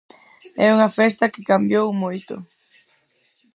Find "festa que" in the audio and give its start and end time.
0.97-1.47